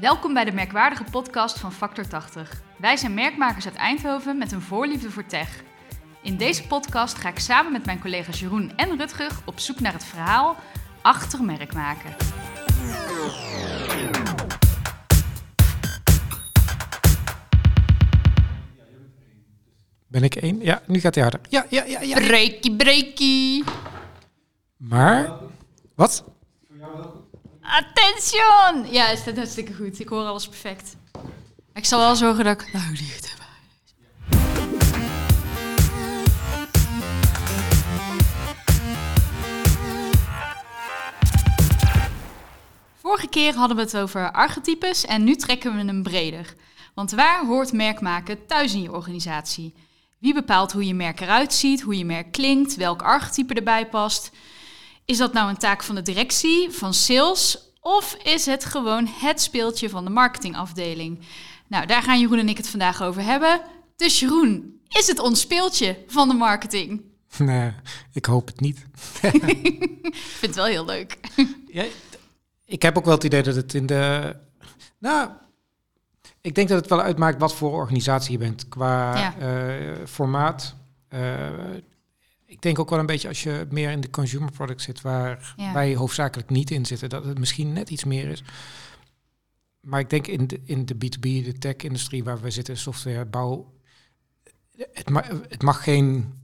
[0.00, 2.62] Welkom bij de merkwaardige podcast van Factor 80.
[2.78, 5.62] Wij zijn merkmakers uit Eindhoven met een voorliefde voor tech.
[6.22, 9.92] In deze podcast ga ik samen met mijn collega's Jeroen en Rutger op zoek naar
[9.92, 10.56] het verhaal
[11.02, 12.14] achter merkmaken.
[20.06, 20.60] Ben ik één?
[20.60, 21.40] Ja, nu gaat hij harder.
[21.48, 22.14] Ja, ja, ja, ja.
[22.14, 23.64] Breakie, breakie.
[24.76, 25.32] Maar,
[25.94, 26.24] wat?
[27.70, 28.92] Attention!
[28.92, 30.00] Ja, is dat hartstikke goed.
[30.00, 30.96] Ik hoor alles perfect.
[31.74, 32.72] Ik zal wel zorgen dat ik...
[32.72, 33.38] Nou, dicht heb.
[43.00, 46.54] Vorige keer hadden we het over archetypes en nu trekken we hem breder.
[46.94, 49.74] Want waar hoort merkmaken thuis in je organisatie?
[50.18, 54.30] Wie bepaalt hoe je merk eruit ziet, hoe je merk klinkt, welk archetype erbij past?
[55.10, 59.40] Is dat nou een taak van de directie, van sales of is het gewoon het
[59.40, 61.20] speeltje van de marketingafdeling?
[61.66, 63.60] Nou, daar gaan Jeroen en ik het vandaag over hebben.
[63.96, 67.00] Dus Jeroen, is het ons speeltje van de marketing?
[67.38, 67.72] Nee,
[68.12, 68.78] ik hoop het niet.
[69.22, 71.18] ik vind het wel heel leuk.
[71.72, 71.84] Ja,
[72.64, 74.36] ik heb ook wel het idee dat het in de...
[74.98, 75.30] Nou,
[76.40, 79.34] ik denk dat het wel uitmaakt wat voor organisatie je bent qua Ja.
[79.38, 80.74] eh, formaat.
[81.08, 81.20] Eh,
[82.60, 85.54] ik denk ook wel een beetje als je meer in de consumer product zit, waar
[85.56, 85.72] Ja.
[85.72, 88.42] wij hoofdzakelijk niet in zitten, dat het misschien net iets meer is.
[89.80, 93.72] Maar ik denk in de, in de B2B, de tech-industrie waar we zitten, software, bouw,
[94.92, 96.34] het, ma het mag geen,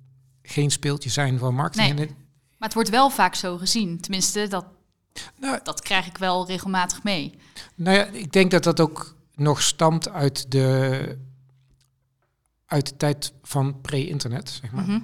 [0.43, 1.95] geen speeltje zijn van marketing.
[1.95, 2.07] Nee.
[2.07, 4.01] Maar het wordt wel vaak zo gezien.
[4.01, 4.67] Tenminste, dat,
[5.41, 7.39] nou, dat krijg ik wel regelmatig mee.
[7.75, 11.19] Nou ja, ik denk dat dat ook nog stamt uit de,
[12.67, 14.85] uit de tijd van pre-internet, zeg maar.
[14.85, 15.01] Mhm.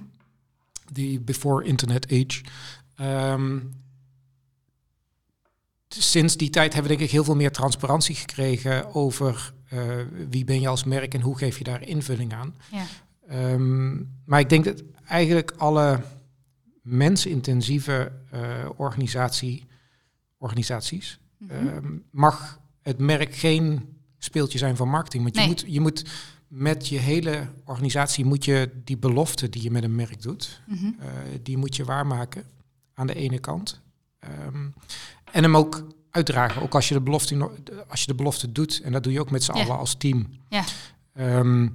[0.93, 2.41] Die before internet age.
[2.97, 3.59] Ehm,
[5.89, 9.81] sinds die tijd hebben we denk ik heel veel meer transparantie gekregen over eh,
[10.29, 12.55] wie ben je als merk en hoe geef je daar invulling aan.
[12.71, 12.85] Ja.
[13.29, 16.01] Ehm, maar ik denk dat eigenlijk alle
[16.83, 18.41] mensintensieve eh,
[18.77, 19.67] organisatie,
[20.39, 21.69] organisaties Mhm.
[21.69, 25.23] Ehm, mag het merk geen speeltje zijn van marketing.
[25.23, 25.45] Want Nee.
[25.45, 26.05] je, moet, je moet
[26.55, 30.87] met je hele organisatie moet je die belofte die je met een merk doet, Mhm.
[30.99, 31.09] eh,
[31.43, 32.45] die moet je waarmaken
[32.95, 33.81] aan de ene kant.
[34.19, 34.67] Ehm,
[35.33, 36.63] en hem ook uitdragen.
[36.63, 37.51] Ook als je de belofte,
[37.89, 38.81] als je de belofte doet.
[38.81, 40.27] En dat doe je ook met z'n allen als team.
[40.49, 40.65] Ja.
[41.15, 41.69] Ehm,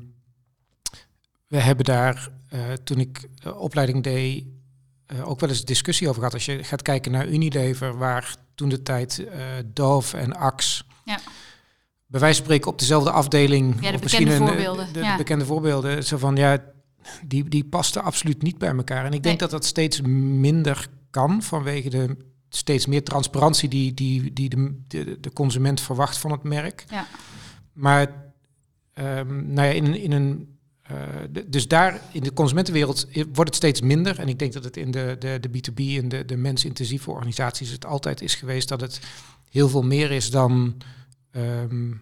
[1.48, 4.46] we hebben daar, eh, toen ik opleiding deed,
[5.06, 6.34] eh, ook wel eens discussie over gehad.
[6.34, 9.24] Als je gaat kijken naar Unilever, waar toen de tijd
[9.74, 11.20] Dove en Axe, Ja.
[12.08, 14.94] Bij wijze van spreken op dezelfde afdeling, Ja, de of misschien bekende een, eh, voorbeelden,
[14.94, 15.12] de, ja.
[15.12, 16.64] de bekende voorbeelden, zo van ja,
[17.26, 19.00] die, die pasten absoluut niet bij elkaar.
[19.06, 19.38] En ik denk Nee.
[19.38, 22.18] dat dat steeds minder kan vanwege de
[22.50, 26.86] steeds meer transparantie die, die, die de, de, de consument verwacht van het merk.
[26.90, 27.06] Ja.
[27.74, 28.32] Maar
[28.94, 30.58] ehm, nou ja, in, in een.
[30.82, 30.96] eh,
[31.48, 34.20] dus daar in de consumentenwereld wordt het steeds minder.
[34.20, 37.70] En ik denk dat het in de, de, de B2B en de, de mensintensieve organisaties
[37.70, 39.00] het altijd is geweest dat het
[39.52, 40.78] heel veel meer is dan
[41.38, 41.94] ehm,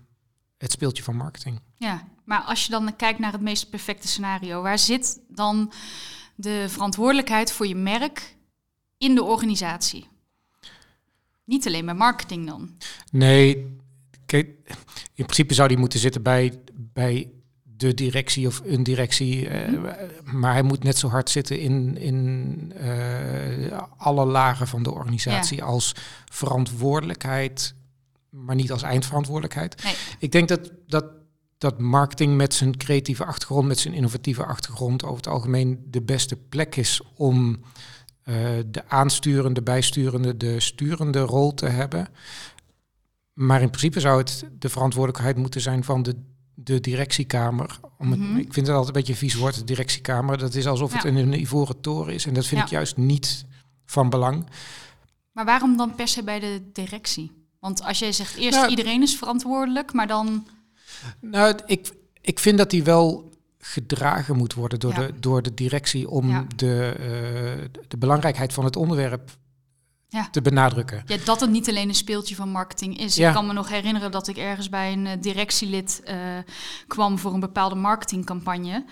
[0.58, 1.60] het speeltje van marketing.
[1.76, 5.72] Ja, maar als je dan kijkt naar het meest perfecte scenario, waar zit dan
[6.36, 8.36] de verantwoordelijkheid voor je merk
[8.98, 10.08] in de organisatie?
[11.44, 12.70] Niet alleen bij marketing dan.
[13.12, 13.78] Nee,
[14.26, 14.48] kijk,
[15.14, 17.30] in principe zou die moeten zitten bij, bij
[17.64, 19.48] de directie of een directie.
[19.48, 19.74] eh,
[20.24, 25.64] Maar hij moet net zo hard zitten in, in eh, alle lagen van de organisatie
[25.64, 25.96] als
[26.32, 27.76] verantwoordelijkheid,
[28.36, 29.84] maar niet als eindverantwoordelijkheid.
[29.84, 29.96] Nee.
[30.20, 31.06] Ik denk dat, dat,
[31.58, 36.36] dat marketing met zijn creatieve achtergrond, met zijn innovatieve achtergrond over het algemeen de beste
[36.36, 37.60] plek is om
[38.24, 38.36] eh,
[38.66, 42.08] de aansturende, bijsturende, de sturende rol te hebben.
[43.34, 46.16] Maar in principe zou het de verantwoordelijkheid moeten zijn van de,
[46.54, 47.80] de directiekamer.
[47.98, 48.38] Om het, Mhm.
[48.38, 50.38] Ik vind het altijd een beetje een vies woord, de directiekamer.
[50.38, 52.26] Dat is alsof het in een ivoren toren is.
[52.26, 52.66] En dat vind Ja.
[52.66, 53.46] ik juist niet
[53.86, 54.46] van belang.
[55.32, 57.32] Maar waarom dan per se bij de directie?
[57.66, 60.48] Want als jij zegt eerst Nou- iedereen is verantwoordelijk, maar dan...
[61.20, 61.92] Nou, ik,
[62.22, 65.00] ik vind dat die wel gedragen moet worden door, Ja.
[65.08, 66.46] de, door de directie om Ja.
[66.56, 69.38] de, eh, de belangrijkheid van het onderwerp
[70.08, 70.28] Ja.
[70.32, 71.04] te benadrukken.
[71.06, 73.16] Ja, dat het niet alleen een speeltje van marketing is.
[73.16, 73.28] Ja.
[73.28, 76.18] Ik kan me nog herinneren dat ik ergens bij een eh, directielid eh,
[76.88, 78.86] kwam voor een bepaalde marketingcampagne.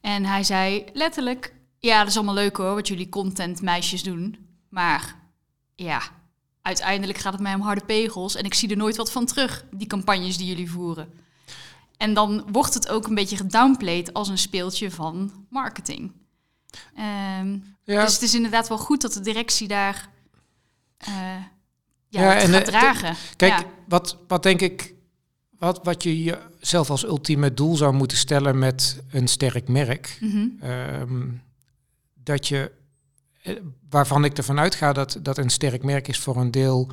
[0.00, 4.36] En hij zei letterlijk, ja, dat is allemaal leuk hoor, wat jullie contentmeisjes doen.
[4.68, 5.16] Maar
[5.74, 6.02] ja,
[6.64, 9.64] uiteindelijk gaat het mij om harde pegels en ik zie er nooit wat van terug,
[9.70, 11.08] die campagnes die jullie voeren.
[11.96, 16.12] En dan wordt het ook een beetje gedownplayed als een speeltje van marketing.
[16.94, 20.08] Ehm, Ja, Dus het is inderdaad wel goed dat de directie daar
[20.98, 21.36] eh
[22.08, 23.16] ja, en, gaat eh, dragen.
[23.36, 23.64] Kijk, Ja.
[23.88, 24.94] wat, wat denk ik
[25.58, 30.18] wat, wat je jezelf als ultieme doel zou moeten stellen met een sterk merk.
[30.20, 30.46] Mhm.
[30.60, 31.28] Ehm,
[32.14, 32.70] dat je,
[33.90, 36.90] waarvan ik ervan uitga dat, dat een sterk merk is voor een deel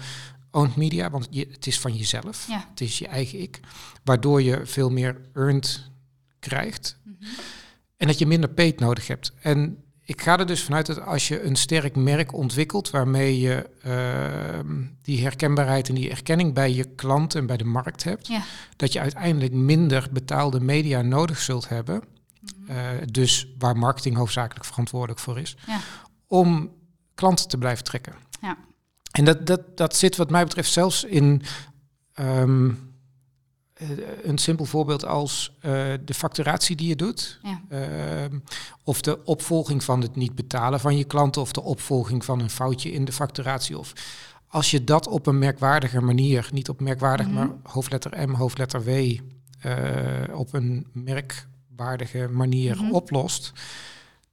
[0.52, 2.66] owned media, want je, het is van jezelf, Ja.
[2.70, 3.60] het is je eigen ik,
[4.04, 5.90] waardoor je veel meer earned
[6.40, 7.16] krijgt Mhm.
[7.98, 9.32] en dat je minder paid nodig hebt.
[9.42, 13.70] En ik ga er dus vanuit dat als je een sterk merk ontwikkelt, waarmee je
[13.82, 18.44] ehm, die herkenbaarheid en die erkenning bij je klant en bij de markt hebt, Ja.
[18.76, 22.02] dat je uiteindelijk minder betaalde media nodig zult hebben.
[22.42, 22.72] Mhm.
[22.72, 25.80] eh, dus waar marketing hoofdzakelijk verantwoordelijk voor is, Ja.
[26.32, 26.72] Om
[27.16, 28.14] klanten te blijven trekken.
[28.42, 28.58] Ja.
[29.12, 31.42] En dat, dat, dat zit wat mij betreft zelfs in
[32.14, 32.72] ehm,
[33.74, 33.88] eh,
[34.24, 35.72] een simpel voorbeeld als eh,
[36.06, 37.40] de facturatie die je doet.
[37.44, 37.62] Ja.
[37.70, 38.40] Ehm,
[38.84, 42.50] of de opvolging van het niet betalen van je klanten, of de opvolging van een
[42.50, 43.78] foutje in de facturatie.
[43.78, 43.94] Of
[44.48, 47.36] als je dat op een merkwaardige manier, niet op merkwaardig, Mhm.
[47.36, 49.18] maar hoofdletter M, hoofdletter W,
[49.60, 49.74] eh,
[50.34, 52.92] op een merkwaardige manier Mhm.
[52.92, 53.52] oplost,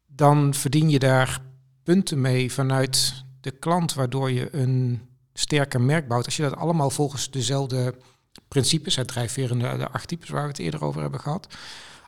[0.07, 1.47] dan verdien je daar
[1.89, 5.01] punten mee vanuit de klant, waardoor je een
[5.35, 6.25] sterker merk bouwt.
[6.25, 7.95] Als je dat allemaal volgens dezelfde
[8.49, 11.55] principes, het drijfveer en de, de archetypes waar we het eerder over hebben gehad,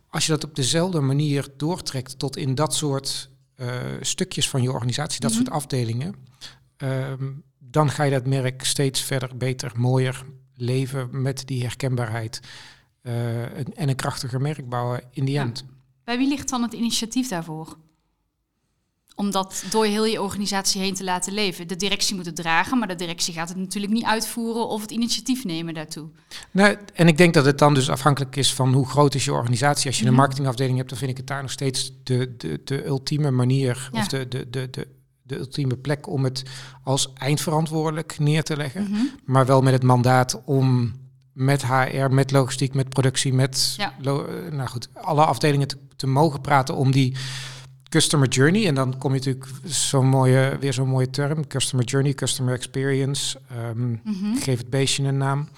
[0.09, 4.73] als je dat op dezelfde manier doortrekt tot in dat soort eh, stukjes van je
[4.73, 5.38] organisatie, dat Mhm.
[5.41, 6.15] soort afdelingen,
[6.76, 10.25] ehm, dan ga je dat merk steeds verder, beter, mooier
[10.55, 12.41] leven met die herkenbaarheid
[13.03, 15.43] eh, en- en een krachtiger merk bouwen in die Ja.
[15.43, 15.65] end.
[16.05, 17.76] Bij wie ligt dan het initiatief daarvoor?
[19.21, 21.69] Om dat door heel je organisatie heen te laten leven.
[21.69, 24.91] De directie moet het dragen, maar de directie gaat het natuurlijk niet uitvoeren of het
[24.91, 26.09] initiatief nemen daartoe.
[26.51, 29.33] Nou, en ik denk dat het dan dus afhankelijk is van hoe groot is je
[29.33, 29.87] organisatie.
[29.87, 32.87] Als je een marketingafdeling hebt, dan vind ik het daar nog steeds de, de, de
[32.87, 34.01] ultieme manier Ja.
[34.01, 34.89] of de, de, de, de,
[35.23, 36.43] de ultieme plek om het
[36.85, 38.83] als eindverantwoordelijk neer te leggen.
[38.91, 39.01] Mhm.
[39.25, 40.93] Maar wel met het mandaat om
[41.33, 43.95] met HR, met logistiek, met productie, met Ja.
[44.03, 44.13] eh,
[44.53, 47.17] nou goed, alle afdelingen te, te mogen praten om die
[47.91, 48.67] customer journey.
[48.67, 53.41] En dan kom je natuurlijk zo'n mooie, weer zo'n mooie term, customer journey, customer experience.
[53.75, 54.35] Mhm.
[54.37, 55.49] geef het beestje een naam.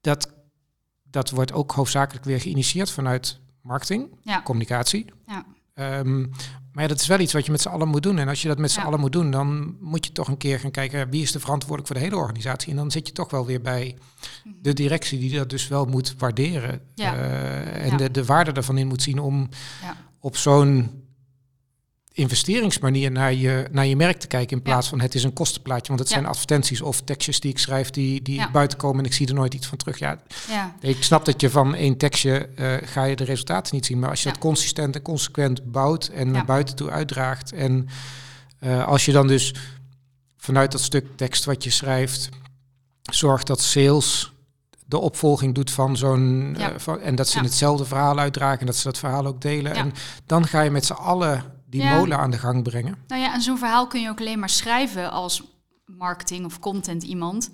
[0.00, 0.32] Dat,
[1.10, 4.42] dat wordt ook hoofdzakelijk weer geïnitieerd vanuit marketing, Ja.
[4.42, 5.06] communicatie.
[5.26, 5.46] Ja.
[5.74, 6.20] Ehm,
[6.72, 8.18] maar ja, dat is wel iets wat je met z'n allen moet doen.
[8.18, 10.60] En als je dat met z'n allen moet doen, dan moet je toch een keer
[10.60, 12.70] gaan kijken wie is er verantwoordelijk voor de hele organisatie.
[12.70, 13.96] En dan zit je toch wel weer bij
[14.62, 16.80] de directie die dat dus wel moet waarderen.
[16.94, 19.48] Eh, en de, de waarde ervan in moet zien om
[20.20, 21.04] op zo'n
[22.16, 24.70] investeringsmanier naar je, naar je merk te kijken in Ja.
[24.70, 25.86] plaats van het is een kostenplaatje.
[25.88, 26.14] Want het Ja.
[26.14, 28.50] zijn advertenties of tekstjes die ik schrijf die, die Ja.
[28.50, 29.98] buiten komen en ik zie er nooit iets van terug.
[29.98, 30.18] Ja,
[30.48, 30.74] Ja.
[30.80, 33.98] ik snap dat je van één tekstje eh, ga je de resultaten niet zien.
[33.98, 37.52] Maar als je dat consistent en consequent bouwt en naar buiten toe uitdraagt.
[37.52, 37.88] En
[38.58, 39.54] eh, als je dan dus
[40.36, 42.28] vanuit dat stuk tekst wat je schrijft,
[43.02, 44.32] zorgt dat sales
[44.86, 46.56] de opvolging doet van zo'n...
[46.58, 49.74] Eh, en dat ze hetzelfde verhaal uitdragen en dat ze dat verhaal ook delen.
[49.74, 49.92] En
[50.26, 51.96] dan ga je met z'n allen die Ja.
[51.96, 52.96] molen aan de gang brengen.
[53.08, 55.42] Nou ja, en zo'n verhaal kun je ook alleen maar schrijven als
[55.86, 57.50] marketing of content iemand.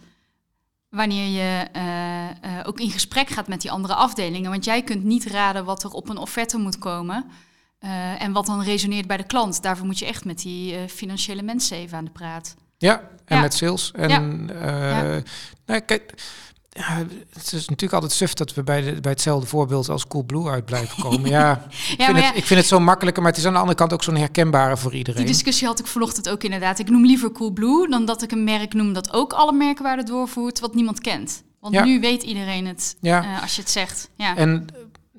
[0.89, 4.51] Wanneer je eh, eh, ook in gesprek gaat met die andere afdelingen.
[4.51, 7.25] Want jij kunt niet raden wat er op een offerte moet komen.
[7.79, 9.63] eh, en wat dan resoneert bij de klant.
[9.63, 12.55] Daarvoor moet je echt met die financiële mensen even aan de praat.
[12.79, 13.43] Ja, en Ja.
[13.43, 13.91] met sales.
[13.93, 14.19] En Ja.
[15.67, 16.15] nou, kijk,
[16.73, 16.99] ja,
[17.33, 20.65] het is natuurlijk altijd suf dat we bij, de, bij hetzelfde voorbeeld als Coolblue uit
[20.65, 21.31] blijven komen.
[21.31, 21.53] Ja,
[21.91, 23.79] ik, Ja, vind het, ik vind het zo makkelijker, maar het is aan de andere
[23.79, 25.25] kant ook zo'n herkenbare voor iedereen.
[25.25, 26.79] die discussie had ik vanochtend ook inderdaad.
[26.79, 30.61] Ik noem liever Coolblue dan dat ik een merk noem dat ook alle merkwaarden doorvoert
[30.61, 31.43] wat niemand kent.
[31.61, 31.85] Want Ja.
[31.85, 33.23] nu weet iedereen het Ja.
[33.23, 34.09] eh, als je het zegt.
[34.17, 34.37] Ja.
[34.37, 34.67] En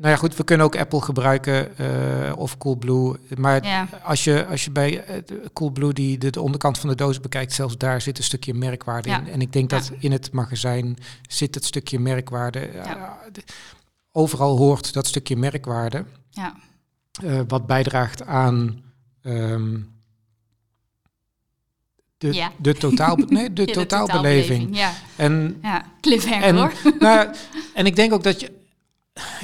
[0.03, 3.15] nou ja, goed, we kunnen ook Apple gebruiken eh, of Coolblue.
[3.37, 3.87] Maar ja.
[4.03, 5.21] als, je, als je bij eh,
[5.53, 9.09] Coolblue die de, de onderkant van de doos bekijkt, zelfs daar zit een stukje merkwaarde
[9.09, 9.19] Ja.
[9.19, 9.27] in.
[9.27, 9.77] En ik denk Ja.
[9.77, 10.97] dat in het magazijn
[11.29, 12.59] zit het stukje merkwaarde.
[12.59, 12.91] Eh,
[13.31, 13.43] de-
[14.11, 16.05] overal hoort dat stukje merkwaarde.
[16.29, 16.55] Ja.
[17.47, 18.81] wat bijdraagt aan
[19.21, 19.79] ehm,
[22.17, 22.51] de, Ja.
[22.57, 24.77] de, totaal, nee, de totaalbeleving.
[24.77, 25.85] Ja, En, ja.
[26.01, 26.73] cliffhanger En- hoor.
[26.99, 27.29] nou,
[27.73, 28.51] en ik denk ook dat je,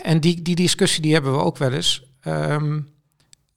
[0.04, 2.80] en die, die discussie die hebben we ook wel eens, ehm,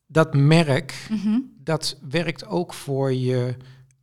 [0.07, 1.39] dat merk, Mhm.
[1.59, 3.57] dat werkt ook voor je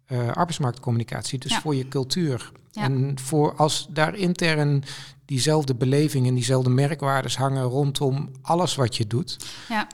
[0.06, 1.62] eh, arbeidsmarktcommunicatie, dus Ja.
[1.62, 2.52] voor je cultuur.
[2.72, 2.82] Ja.
[2.84, 4.84] En voor als daar intern
[5.26, 9.38] diezelfde beleving en diezelfde merkwaardes hangen rondom alles wat je doet,
[9.70, 9.88] Ja.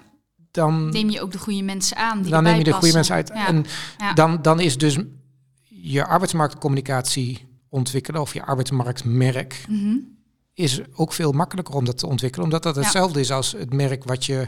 [0.51, 2.22] dan, Neem je ook de goede mensen aan.
[2.22, 3.29] Die dan neem je de goede mensen uit.
[3.29, 3.65] En
[4.13, 4.98] dan, dan is dus
[5.67, 9.95] je arbeidsmarktcommunicatie ontwikkelen of je arbeidsmarktmerk Mhm.
[10.55, 14.03] Is ook veel makkelijker om dat te ontwikkelen, omdat dat hetzelfde is als het merk
[14.03, 14.47] wat je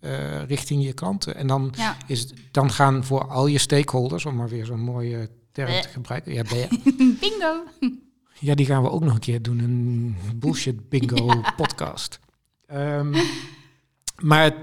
[0.00, 1.34] eh, richting je klanten.
[1.34, 1.96] En dan, Ja.
[2.06, 5.82] is dan gaan voor al je stakeholders, om maar weer zo'n mooie term Bleh.
[5.82, 6.32] te gebruiken.
[6.32, 6.42] Ja,
[7.20, 7.62] Bingo.
[8.40, 9.58] Ja, die gaan we ook nog een keer doen.
[9.58, 12.18] Een bullshit bingo podcast.
[12.66, 13.14] Ehm,
[14.22, 14.54] maar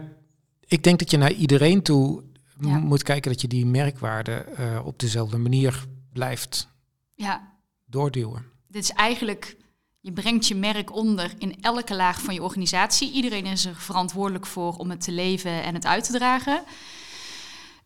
[0.67, 2.24] ik denk dat je naar iedereen toe
[2.60, 2.77] Ja.
[2.79, 6.67] moet kijken dat je die merkwaarde eh, op dezelfde manier blijft
[7.15, 7.53] Ja,
[7.86, 8.45] doorduwen.
[8.67, 9.57] dit is eigenlijk,
[10.01, 13.12] je brengt je merk onder in elke laag van je organisatie.
[13.12, 16.63] Iedereen is er verantwoordelijk voor om het te leven en het uit te dragen.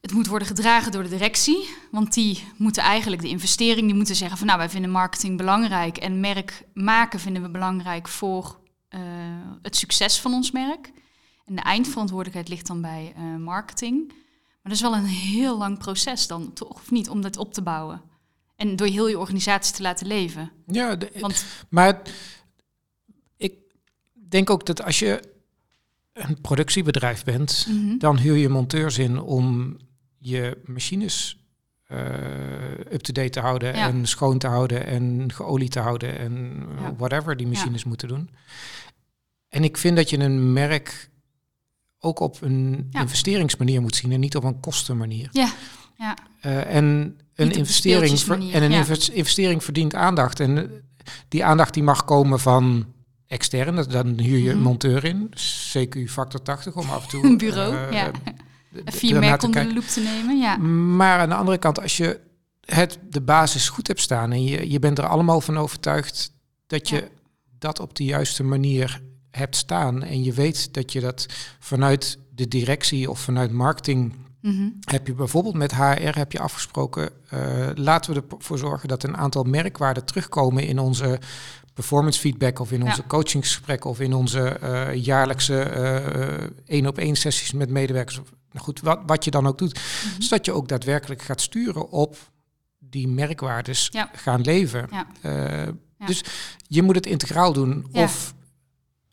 [0.02, 4.16] Het moet worden gedragen door de directie, want die moeten eigenlijk de investering, die moeten
[4.16, 9.02] zeggen van nou wij vinden marketing belangrijk en merk maken vinden we belangrijk voor eh,
[9.62, 10.92] het succes van ons merk.
[11.46, 14.08] En de eindverantwoordelijkheid ligt dan bij eh, marketing.
[14.08, 16.70] Maar dat is wel een heel lang proces dan, toch?
[16.70, 18.02] Of niet, om dat op te bouwen.
[18.56, 20.52] En door heel je organisatie te laten leven.
[20.68, 22.02] Ja, de- Want maar
[23.38, 23.54] ik
[24.14, 25.20] denk ook dat als je
[26.14, 27.98] een productiebedrijf bent, Mhm.
[27.98, 29.78] dan huur je monteurs in om
[30.18, 31.40] je machines
[31.86, 33.88] eh, up-to-date te houden Ja.
[33.88, 36.96] en schoon te houden en geolied te houden en Ja.
[36.96, 38.30] whatever die machines moeten doen.
[39.50, 41.10] En ik vind dat je een merk
[42.00, 45.30] ook op een investeringsmanier moet zien en niet op een kostenmanier.
[45.32, 45.54] Ja,
[45.98, 46.18] ja.
[46.42, 48.86] Eh, en een investering, ver- en een ja.
[49.14, 50.40] investering verdient aandacht.
[50.40, 50.64] En eh,
[51.28, 52.86] die aandacht die mag komen van
[53.28, 53.90] extern.
[53.90, 54.66] Dan huur je een Mhm.
[54.66, 55.30] monteur in,
[55.74, 58.12] CQ factor 80 om af en toe Een bureau, eh, ja.
[59.20, 60.38] merk onder de loep te nemen.
[60.40, 60.58] Ja,
[60.96, 62.20] Maar aan de andere kant, als je
[62.66, 66.34] het, de basis goed hebt staan en je, je bent er allemaal van overtuigd
[66.68, 67.02] dat je Ja.
[67.60, 71.26] dat op de juiste manier hebt staan en je weet dat je dat
[71.60, 74.14] vanuit de directie of vanuit marketing
[74.46, 74.70] Mhm.
[74.80, 79.18] heb je bijvoorbeeld met HR heb je afgesproken, eh, laten we ervoor zorgen dat een
[79.18, 81.20] aantal merkwaarden terugkomen in onze
[81.74, 83.08] performance feedback of in onze Ja.
[83.08, 85.60] coachingsgesprekken of in onze eh, jaarlijkse
[86.66, 88.18] één op één sessies met medewerkers.
[88.20, 89.74] Of, nou goed, wat, wat je dan ook doet.
[89.74, 90.22] Mhm.
[90.22, 92.18] Zodat je ook daadwerkelijk gaat sturen op
[92.80, 94.10] die merkwaardes Ja.
[94.14, 94.88] gaan leven.
[94.92, 95.08] Ja.
[95.22, 95.68] Eh.
[96.06, 96.24] Dus
[96.68, 97.86] je moet het integraal doen.
[97.92, 98.35] Of,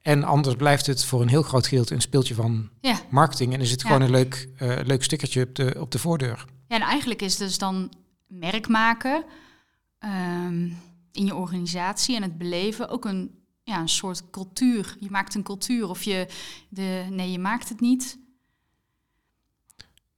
[0.02, 3.00] en anders blijft het voor een heel groot gedeelte een speeltje van ja.
[3.11, 3.52] marketing.
[3.52, 3.87] En is het Ja.
[3.87, 6.44] gewoon een leuk, eh, leuk stickertje op de, op de voordeur.
[6.68, 7.92] ja, en eigenlijk is dus dan
[8.26, 9.25] merk maken
[9.99, 10.62] ehm,
[11.12, 13.30] in je organisatie en het beleven ook een,
[13.62, 14.97] ja, een soort cultuur.
[15.00, 16.26] Je maakt een cultuur of je,
[16.68, 18.18] de, nee, je maakt het niet.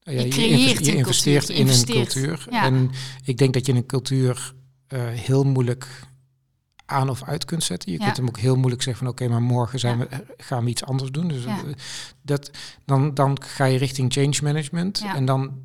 [0.03, 0.51] Nou ja, Je je, creëert
[0.87, 2.47] een je cultuur, investeert in een cultuur.
[2.51, 2.63] Ja.
[2.65, 2.91] En
[3.25, 4.55] ik denk dat je een cultuur
[4.87, 6.07] eh, heel moeilijk
[6.87, 7.93] aan of uit kunt zetten.
[7.93, 8.05] Je Ja.
[8.05, 10.05] kunt hem ook heel moeilijk zeggen van oké, maar morgen zijn Ja.
[10.05, 11.29] we, eh, gaan we iets anders doen.
[11.29, 11.59] Dus Ja.
[11.59, 11.73] eh,
[12.23, 12.51] dat,
[12.85, 15.05] dan, dan ga je richting change management.
[15.15, 15.63] En dan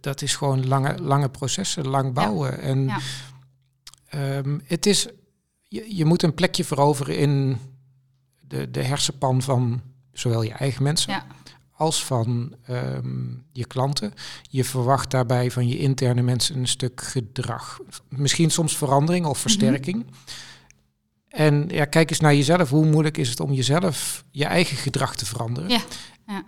[0.00, 2.60] dat is gewoon lange, lange processen, lang bouwen.
[2.60, 2.90] En
[4.08, 5.08] ehm, het is,
[5.62, 7.58] je, je moet een plekje veroveren in
[8.40, 9.80] de, de hersenpan van
[10.12, 11.26] zowel je eigen mensen Ja.
[11.78, 14.12] Als van ehm, je klanten.
[14.50, 17.78] Je verwacht daarbij van je interne mensen een stuk gedrag.
[18.08, 19.30] Misschien soms verandering Mhm.
[19.32, 20.06] of versterking.
[21.28, 22.70] En ja, kijk eens naar jezelf.
[22.70, 25.70] Hoe moeilijk is het om jezelf, je eigen gedrag te veranderen?
[25.70, 25.80] Ja,
[26.26, 26.42] ja.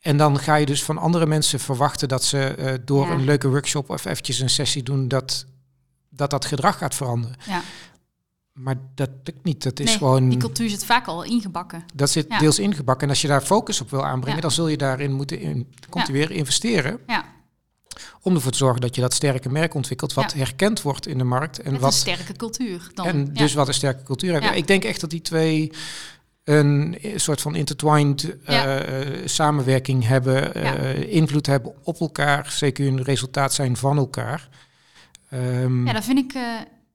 [0.00, 3.12] En dan ga je dus van andere mensen verwachten dat ze eh, door Ja.
[3.12, 5.46] een leuke workshop of eventjes een sessie doen, dat
[6.14, 7.36] dat, dat gedrag gaat veranderen.
[7.46, 7.62] Ja.
[8.52, 9.62] Maar dat lukt niet.
[9.62, 10.28] Dat is Nee, gewoon.
[10.28, 11.84] Die cultuur zit vaak al ingebakken.
[11.94, 12.38] Dat zit Ja.
[12.38, 13.04] deels ingebakken.
[13.04, 14.42] En als je daar focus op wil aanbrengen, Ja.
[14.42, 15.72] dan zul je daarin moeten in,
[16.12, 16.98] weer investeren.
[17.06, 17.24] Ja.
[18.22, 21.24] Om ervoor te zorgen dat je dat sterke merk ontwikkelt, wat herkend wordt in de
[21.24, 21.58] markt.
[21.58, 23.06] En, Met wat, een sterke cultuur dan.
[23.06, 24.56] en dus wat een sterke cultuur hebben.
[24.56, 25.70] Ik denk echt dat die twee
[26.44, 28.78] een soort van intertwined Ja.
[28.78, 34.48] eh, samenwerking hebben, eh, invloed hebben op elkaar, zeker een resultaat zijn van elkaar.
[35.28, 36.42] Ehm, Ja, dat vind ik eh,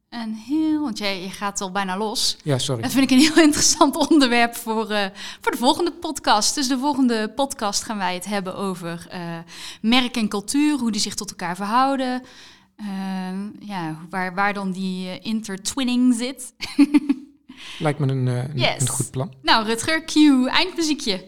[0.09, 0.81] een heel...
[0.81, 2.37] Want jij je gaat al bijna los.
[2.43, 2.81] ja, sorry.
[2.81, 5.05] Dat vind ik een heel interessant onderwerp voor, eh,
[5.41, 6.55] voor de volgende podcast.
[6.55, 9.37] Dus de volgende podcast gaan wij het hebben over eh,
[9.81, 12.23] merk en cultuur, hoe die zich tot elkaar verhouden.
[12.75, 12.85] Eh,
[13.59, 16.53] ja, waar, waar dan die intertwinning zit.
[17.79, 18.81] Lijkt me een, een- Yes.
[18.81, 19.33] een goed plan.
[19.41, 21.27] Nou, Rutger, cue, eindmuziekje.